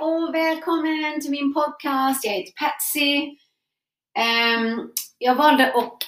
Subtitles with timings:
[0.00, 2.24] och välkommen till min podcast.
[2.24, 3.36] Jag heter Patsy.
[4.18, 6.02] Um, jag valde att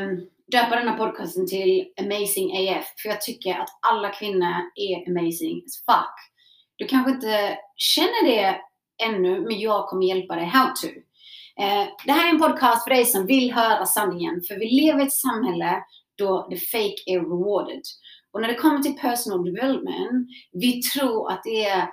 [0.00, 5.62] um, döpa denna podcasten till Amazing AF för jag tycker att alla kvinnor är amazing
[5.66, 6.14] as fuck.
[6.76, 8.60] Du kanske inte känner det
[9.02, 10.86] ännu, men jag kommer hjälpa dig how to.
[10.86, 15.00] Uh, det här är en podcast för dig som vill höra sanningen, för vi lever
[15.00, 15.82] i ett samhälle
[16.18, 17.82] då the fake är rewarded.
[18.32, 21.88] Och när det kommer till personal development, vi tror att det är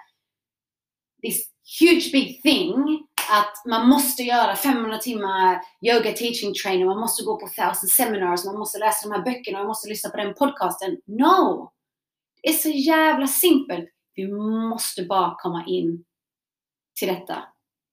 [1.21, 1.49] this
[1.80, 7.39] huge big thing att man måste göra 500 timmar yoga teaching training, man måste gå
[7.39, 10.97] på 1000 seminars, man måste läsa de här böckerna, man måste lyssna på den podcasten.
[11.05, 11.71] No!
[12.44, 13.89] Det är så jävla simpelt.
[14.16, 14.27] Vi
[14.71, 16.03] måste bara komma in
[16.99, 17.44] till detta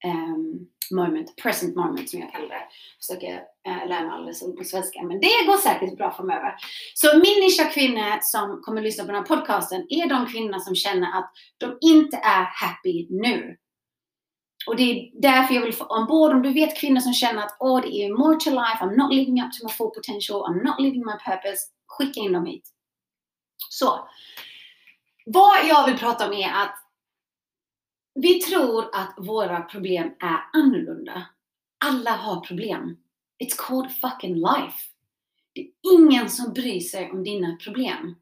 [0.05, 2.67] um, moment, present moment som jag kallar det.
[3.01, 3.35] Försöker
[3.67, 6.55] äh, lära mig alldeles på svenska, men det går säkert bra framöver.
[6.95, 10.75] Så min nischa kvinnor som kommer lyssna på den här podcasten är de kvinnorna som
[10.75, 13.57] känner att de inte är happy nu.
[14.67, 17.57] Och det är därför jag vill få ombord, om du vet kvinnor som känner att
[17.61, 20.63] åh, det är more to life, I'm not living up to my full potential, I'm
[20.65, 22.69] not living my purpose, skicka in dem hit.
[23.71, 24.09] Så,
[25.27, 26.86] vad jag vill prata om är att
[28.17, 31.27] vi tror att våra problem är annorlunda.
[31.85, 32.97] Alla har problem.
[33.45, 34.79] It's called fucking life.
[35.55, 38.17] Det är ingen som bryr sig om dina problem.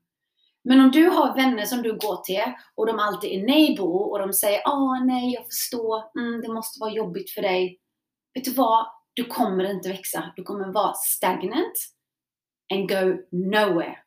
[0.65, 4.19] Men om du har vänner som du går till och de alltid är nejbo och
[4.19, 7.81] de säger åh nej, jag förstår, mm, det måste vara jobbigt för dig.
[8.35, 8.87] Vet du vad?
[9.15, 10.33] Du kommer inte växa.
[10.37, 11.77] Du kommer vara stagnant
[12.73, 13.99] and go nowhere.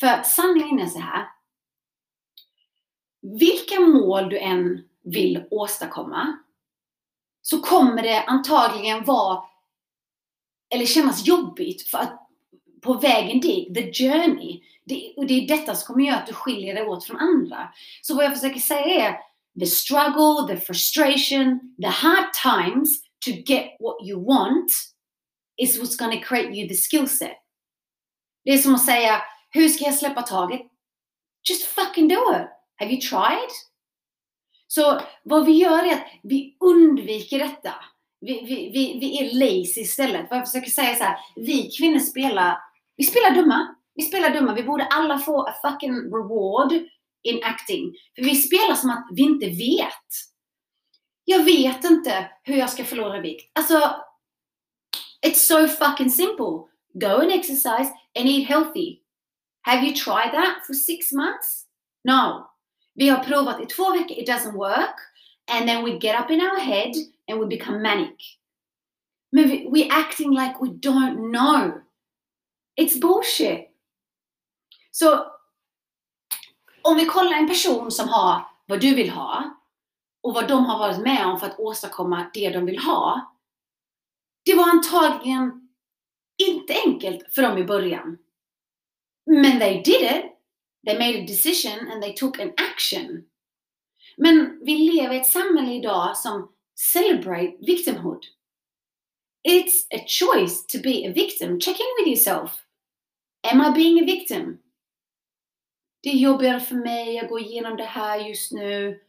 [0.00, 1.26] För sanningen är så här.
[3.22, 6.38] Vilka mål du än vill åstadkomma
[7.42, 9.44] så kommer det antagligen vara
[10.74, 12.26] eller kännas jobbigt för att
[12.82, 16.32] på vägen dit, the journey, det, och det är detta som kommer göra att du
[16.32, 17.72] skiljer dig åt från andra.
[18.02, 19.18] Så vad jag försöker säga är
[19.60, 24.72] the struggle, the frustration, the hard times to get what you want
[25.56, 27.36] is what's gonna create you the skill set.
[28.44, 30.60] Det är som att säga, hur ska jag släppa taget?
[31.48, 32.48] Just fucking do it!
[32.76, 33.50] Have you tried?
[34.72, 37.74] Så vad vi gör är att vi undviker detta.
[38.20, 40.26] Vi, vi, vi, vi är lazy istället.
[40.30, 42.58] Vad jag försöker säga så här, vi kvinnor spelar,
[42.96, 43.76] vi spelar dumma.
[43.94, 44.54] Vi spelar dumma.
[44.54, 46.72] Vi borde alla få a fucking reward
[47.22, 47.92] in acting.
[48.14, 50.10] För vi spelar som att vi inte vet.
[51.24, 53.52] Jag vet inte hur jag ska förlora vikt.
[53.54, 53.94] Alltså,
[55.26, 56.66] it's so fucking simple.
[56.94, 58.98] Go and exercise and eat healthy.
[59.62, 61.66] Have you tried that for six months?
[62.04, 62.50] No.
[62.94, 64.94] Vi har provat i två veckor, it doesn't work.
[65.52, 66.92] And then we get up in our head
[67.28, 68.38] and we become manic.
[69.32, 71.82] Men vi, we're acting like we don't know.
[72.80, 73.70] It's bullshit.
[74.90, 75.26] Så
[76.82, 79.60] om vi kollar en person som har vad du vill ha
[80.22, 83.34] och vad de har varit med om för att åstadkomma det de vill ha.
[84.44, 85.68] Det var antagligen
[86.48, 88.18] inte enkelt för dem i början.
[89.26, 90.39] Men they did it.
[90.86, 93.24] They made a decision and they took an action.
[94.16, 96.52] Men vi lever i ett samhälle idag som
[96.92, 98.26] celebrate victimhood.
[99.48, 101.60] It's a choice to be a victim.
[101.60, 102.64] Check in with yourself.
[103.42, 104.58] Am I being a victim?
[106.02, 109.00] Det är jobbigare för mig, jag går igenom det här just nu.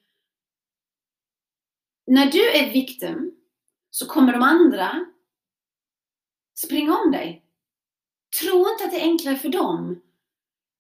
[2.08, 3.36] När du är victim
[3.90, 5.06] så kommer de andra
[6.54, 7.46] springa om dig.
[8.40, 10.02] Tro inte att det är enklare för dem.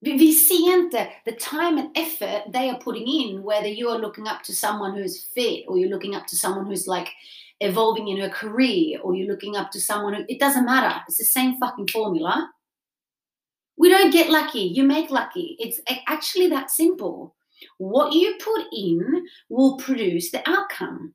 [0.03, 4.43] Vi ser inte the time and effort they are putting in whether you're looking up
[4.43, 7.11] to someone who's fit or you're looking up to someone who's like
[7.59, 11.01] evolving in her career or you're looking up to someone who, it doesn't matter.
[11.07, 12.51] It's the same fucking formula.
[13.77, 15.55] We don't get lucky, you make lucky.
[15.59, 17.35] It's actually that simple.
[17.77, 21.13] What you put in will produce the outcome.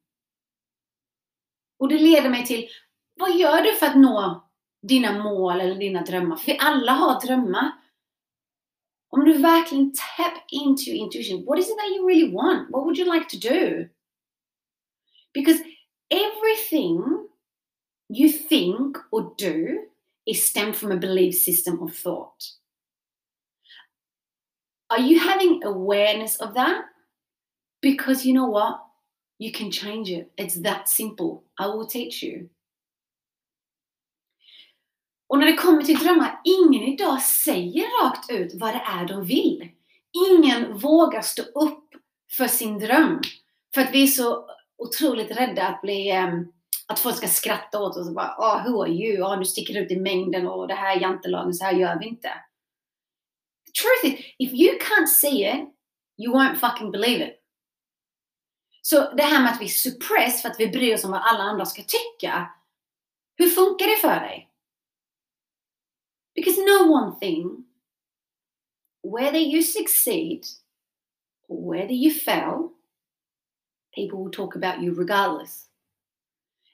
[1.78, 2.68] Och det leder mig till,
[3.16, 4.48] vad gör du för att nå
[4.82, 6.36] dina mål eller dina drömmar?
[6.36, 7.72] För alla har drömmar.
[9.10, 12.70] Om du verkligen tap into intuition, what is it that you really want?
[12.70, 13.88] What would you like to do?
[15.32, 15.60] Because
[16.10, 17.28] everything
[18.08, 19.86] you think or do
[20.26, 22.52] is stemmed from a belief system of thought.
[24.90, 26.84] Are you having awareness of that?
[27.80, 28.82] Because you know what?
[29.38, 30.32] You can change it.
[30.36, 31.44] It's that simple.
[31.58, 32.48] I will teach you.
[35.28, 39.24] Och när det kommer till drömmar, ingen idag säger rakt ut vad det är de
[39.24, 39.68] vill.
[40.30, 41.84] Ingen vågar stå upp
[42.36, 43.20] för sin dröm.
[43.74, 46.52] För att vi är så otroligt rädda att bli ehm,
[46.88, 49.22] att folk ska skratta åt oss och bara oh, who are you?
[49.22, 52.06] Oh, du sticker ut i mängden och det här är jantelagen, så här gör vi
[52.06, 52.28] inte.
[53.66, 55.68] The truth is, if you can't see it,
[56.18, 57.42] you won't fucking believe it.
[58.82, 61.42] Så det här med att vi suppress för att vi bryr oss om vad alla
[61.42, 62.50] andra ska tycka.
[63.36, 64.48] Hur funkar det för dig?
[66.36, 67.64] Because no one thing.
[69.02, 70.46] Whether you succeed
[71.48, 72.72] or whether you fail,
[73.94, 75.68] people will talk about you regardless.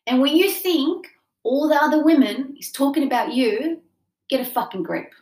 [0.07, 1.07] And when you think
[1.45, 3.81] all the other women is talking about you,
[4.29, 5.13] get a fucking grip.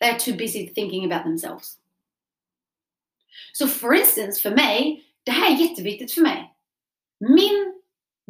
[0.00, 1.78] They're too busy thinking about themselves.
[3.52, 6.54] Så for instance, för mig, det här är jätteviktigt för mig.
[7.20, 7.80] Min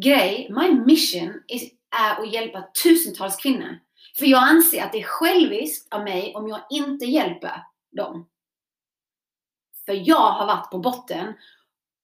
[0.02, 3.78] grej, my mission is, uh, är att hjälpa tusentals kvinnor.
[4.18, 7.62] För jag anser att det är själviskt av mig om jag inte hjälper
[7.96, 8.28] dem.
[9.86, 11.34] För jag har varit på botten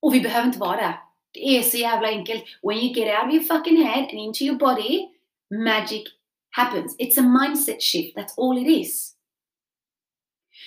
[0.03, 1.01] och vi behöver inte vara där.
[1.33, 2.45] Det är så jävla enkelt.
[2.63, 5.09] When you get out of your fucking head and into your body,
[5.51, 6.03] magic
[6.51, 6.97] happens.
[6.99, 9.15] It's a mindset shift, that's all it is.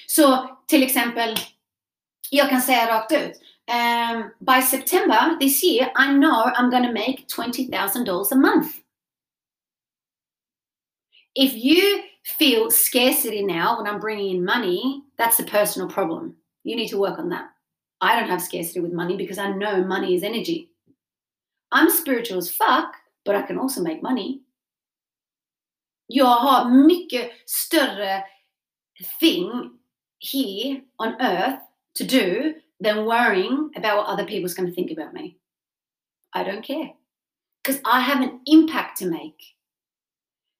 [0.07, 1.35] Så till exempel,
[2.29, 3.41] jag kan säga rakt ut.
[3.71, 8.81] Um, by September this year, I know I'm gonna make $20,000 a month.
[11.35, 16.35] If you feel scarcity now when I'm bringing in money, that's a personal problem.
[16.63, 17.49] You need to work on that.
[18.01, 20.71] I don't have scarcity with money because I know money is energy.
[21.71, 24.41] I'm spiritual as fuck, but I can also make money.
[26.07, 28.23] Jag har mycket större
[29.19, 29.71] thing
[30.19, 31.59] here on earth
[31.95, 35.37] to do than worrying about what other people's going to think about me.
[36.33, 36.91] I don't care.
[37.63, 39.55] Because I have an impact to make.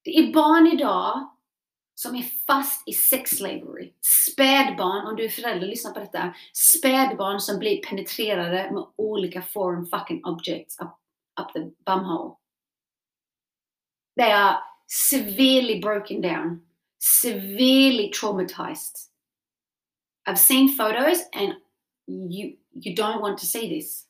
[0.04, 1.30] Det är barn idag
[1.96, 3.94] som är fast i sex slavery.
[4.02, 6.36] Spädbarn, om du är förälder, lyssna på detta.
[6.54, 10.92] Spädbarn som blir penetrerade med olika foreign fucking objects up,
[11.42, 12.36] up the bumhole.
[14.18, 14.58] They are
[14.88, 16.66] severely broken down,
[17.00, 18.98] severely traumatized.
[20.30, 21.54] I've seen photos and
[22.08, 24.08] you, you don't want to see this.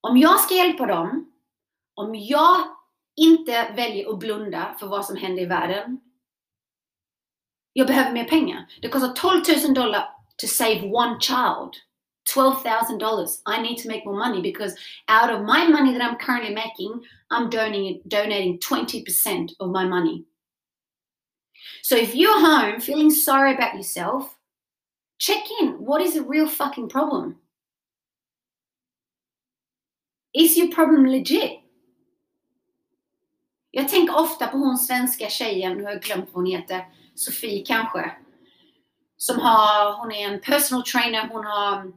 [0.00, 1.32] Om jag ska hjälpa dem,
[1.94, 2.76] om jag
[3.20, 6.00] inte väljer att blunda för vad som händer i världen.
[7.72, 8.66] Jag behöver mer pengar.
[8.82, 10.04] Det kostar 12 000 dollar
[10.36, 11.76] to save one child.
[12.34, 13.28] $12,000.
[13.46, 14.76] I need to make more money because
[15.08, 17.00] out of my money that I'm currently making,
[17.30, 20.24] I'm donating, donating 20% of my money.
[21.82, 24.38] So if you're home feeling sorry about yourself,
[25.18, 25.72] check in.
[25.78, 27.36] What is the real fucking problem?
[30.32, 31.59] Is your problem legit?
[33.80, 36.84] Jag tänker ofta på hon svenska tjejen, nu har jag glömt vad hon heter,
[37.14, 38.12] Sofie kanske.
[39.16, 41.92] Som har, hon är en personal trainer, hon har mm,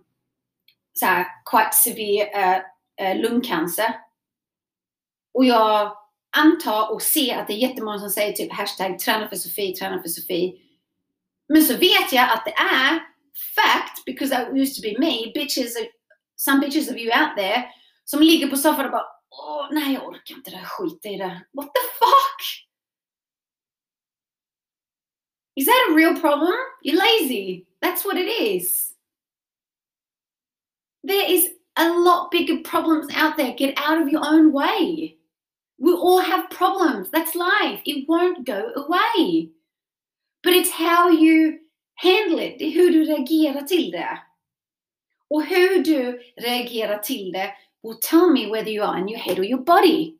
[0.94, 2.62] så här, quite severe uh,
[3.08, 3.96] uh, lungcancer.
[5.34, 5.98] Och jag
[6.38, 10.02] antar och ser att det är jättemånga som säger typ hashtag träna för Sofie, träna
[10.02, 10.54] för Sofie.
[11.54, 13.00] Men så vet jag att det är
[13.56, 15.78] fact, because that used to be me, bitches,
[16.36, 17.66] some bitches of you out there,
[18.06, 21.18] som ligger på soffan och bara Åh, nej jag orkar inte det här, skit i
[21.18, 21.46] det.
[21.52, 22.68] What the fuck?
[25.56, 26.54] Is that a real problem?
[26.84, 27.66] You're lazy.
[27.82, 28.94] That's what it is.
[31.04, 33.54] There is a lot bigger problems out there.
[33.54, 35.18] Get out of your own way.
[35.78, 37.10] We all have problems.
[37.12, 37.82] That's life.
[37.86, 39.50] It won't go away.
[40.44, 41.60] But it's how you
[41.96, 42.60] handle it.
[42.60, 44.20] Det är hur du reagerar till det.
[45.30, 49.38] Och hur du reagerar till det will tell me whether you are in your head
[49.38, 50.16] or your body.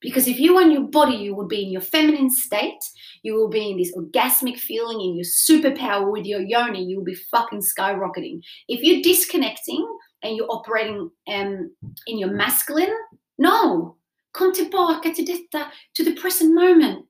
[0.00, 2.82] Because if you were in your body, you would be in your feminine state.
[3.22, 6.84] You will be in this orgasmic feeling, in your superpower with your yoni.
[6.84, 8.40] You will be fucking skyrocketing.
[8.68, 9.86] If you're disconnecting
[10.22, 11.70] and you're operating um,
[12.06, 12.94] in your masculine,
[13.38, 13.96] no.
[14.32, 17.04] Kom tillbaka till detta, to the present moment.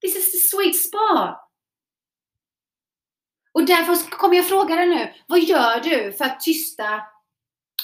[0.00, 1.36] This is the sweet spot.
[3.54, 7.02] Och därför kommer jag fråga dig nu, vad gör du för att tysta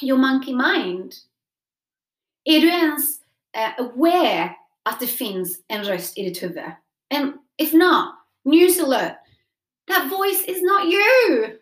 [0.02, 1.12] your monkey mind?
[2.50, 3.20] Är du ens
[3.56, 6.72] uh, aware att det finns en röst i ditt huvud?
[7.14, 8.14] And if not,
[8.44, 9.16] news alert.
[9.86, 11.58] That voice is not you!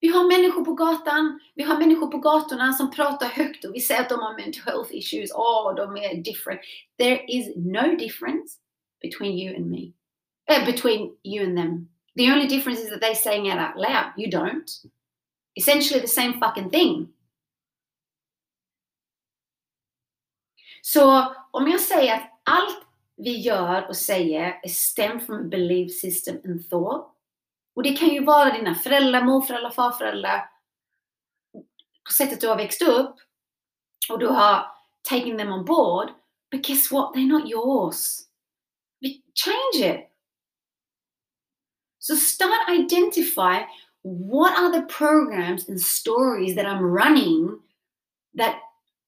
[0.00, 3.80] Vi har människor på gatan, vi har människor på gatorna som pratar högt och vi
[3.80, 6.60] säger att de har mental health issues, åh, oh, de är different.
[6.98, 8.58] There is no difference
[9.02, 9.92] between you and me.
[10.52, 11.88] Uh, between you and them.
[12.16, 14.12] The only difference is that they're saying it out loud.
[14.16, 14.70] You don't.
[15.54, 17.08] Essentially the same fucking thing.
[20.82, 26.36] Så om jag säger att allt vi gör och säger är stämt from belief system
[26.44, 27.16] and thought.
[27.74, 30.50] Och det kan ju vara dina föräldrar, morföräldrar, farföräldrar.
[32.04, 33.16] På sättet du har växt upp.
[34.10, 34.66] Och du har
[35.08, 36.08] taken them on board.
[36.50, 37.14] But guess what?
[37.14, 38.20] They're not yours.
[39.34, 40.10] Change it.
[41.98, 43.66] So start identify
[44.02, 47.60] what are the programs and stories that I'm running
[48.34, 48.56] that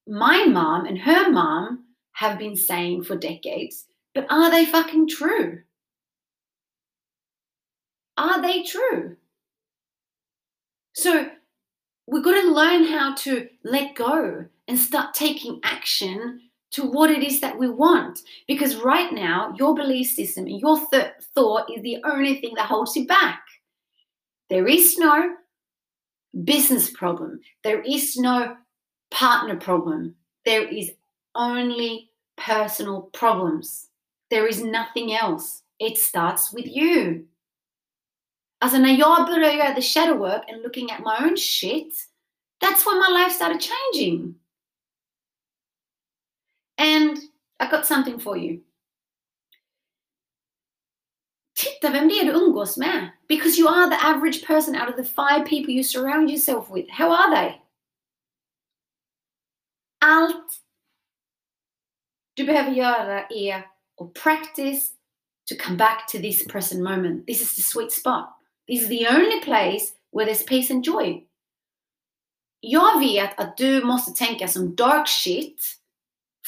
[0.06, 5.60] my mom and her mom have been saying for decades, but are they fucking true?
[8.16, 9.16] Are they true?
[10.94, 11.30] So
[12.06, 16.40] we've got to learn how to let go and start taking action
[16.72, 18.20] to what it is that we want.
[18.48, 22.66] Because right now, your belief system and your th- thought is the only thing that
[22.66, 23.42] holds you back.
[24.50, 25.36] There is no
[26.44, 28.56] business problem, there is no
[29.12, 30.92] partner problem, there is
[31.34, 33.88] only personal problems.
[34.30, 35.62] There is nothing else.
[35.78, 37.26] It starts with you.
[38.60, 41.92] Jag började göra the shadow work and looking at my own shit,
[42.60, 44.36] that's when my life started changing.
[46.78, 47.18] And
[47.60, 48.60] I got something for you.
[51.54, 53.10] Titta vem det du umgås med.
[53.28, 56.88] Because you are the average person out of the five people you surround yourself with.
[56.90, 57.61] How are they?
[60.04, 60.62] Allt
[62.34, 63.56] du behöver göra är
[64.00, 64.92] att practice
[65.48, 67.26] to come back to this present moment.
[67.26, 68.28] This is the sweet spot.
[68.68, 71.26] This is the only place where there's peace and joy.
[72.60, 75.78] Jag vet att du måste tänka som dark shit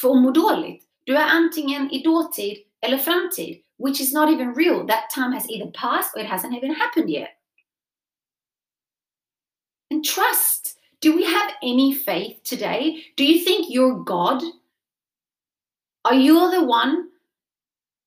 [0.01, 0.83] för att må dåligt.
[1.03, 4.87] Du är antingen i dåtid eller framtid, which is not even real.
[4.87, 7.29] That time has either passed or it hasn't even happened yet.
[9.91, 10.79] And trust.
[11.05, 13.05] Do we have any faith today?
[13.15, 14.41] Do you think you're God?
[16.03, 17.09] Are you the one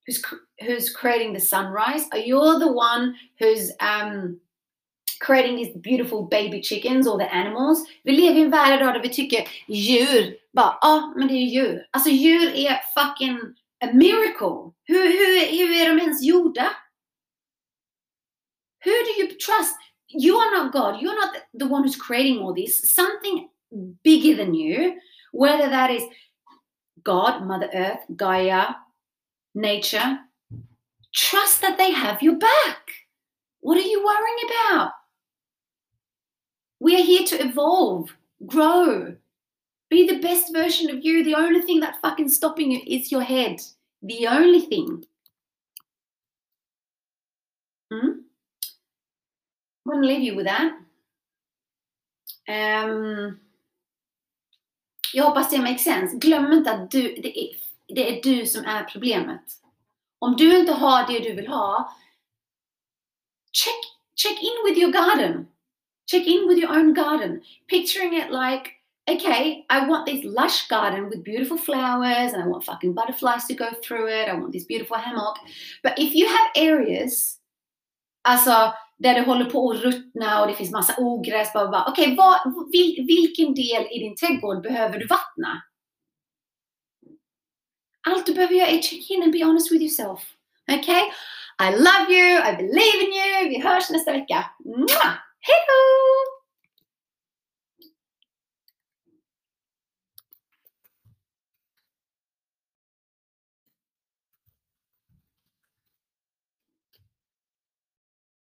[0.04, 0.20] who's
[0.66, 2.08] who's creating the sunrise?
[2.10, 4.40] Are you the one who's um,
[5.20, 7.86] creating these beautiful baby chickens or the animals?
[8.04, 11.46] Vi lever i en värld där vi tycker djur, bara ja, ah, men det är
[11.46, 11.86] djur.
[11.90, 13.38] Alltså djur är fucking
[13.84, 14.72] a miracle.
[14.84, 16.70] Hur, hur, hur är de ens gjorda?
[18.84, 19.76] Who do you trust?
[20.08, 21.00] You are not God.
[21.00, 22.92] You're not the one who's creating all this.
[22.92, 23.48] Something
[24.02, 24.98] bigger than you,
[25.32, 26.02] whether that is
[27.04, 28.74] God, Mother Earth, Gaia,
[29.54, 30.18] nature.
[31.14, 32.78] Trust that they have your back.
[33.60, 34.92] What are you worrying about?
[36.80, 38.14] We are here to evolve,
[38.46, 39.16] grow,
[39.90, 41.24] be the best version of you.
[41.24, 43.60] The only thing that fucking stopping you is your head.
[44.02, 45.04] The only thing.
[49.88, 50.72] I'm going to leave you with that.
[52.48, 53.40] Um,
[55.12, 56.16] jag hoppas det makes sense.
[56.16, 57.48] Glöm inte att du, det, är,
[57.94, 59.42] det är du som är problemet.
[60.18, 61.92] Om du inte har det du vill ha,
[63.52, 63.74] check,
[64.16, 65.46] check in with your garden.
[66.10, 67.40] Check in with your own garden.
[67.66, 68.70] Picturing it like,
[69.10, 73.54] okay, I want this lush garden with beautiful flowers and I want fucking butterflies to
[73.54, 74.28] go through it.
[74.28, 75.38] I want this beautiful hammock.
[75.82, 77.38] But if you have areas,
[78.24, 81.48] alltså där det håller på att ruttna och det finns massa ogräs.
[81.54, 82.16] Okej, okay,
[82.72, 85.62] vil, vilken del i din trädgård behöver du vattna?
[88.08, 90.20] Allt du behöver göra är check in and be honest with yourself.
[90.72, 91.02] Okay?
[91.60, 93.48] I love you, I believe in you.
[93.48, 94.50] Vi hörs nästa vecka.
[95.40, 96.37] Hej då!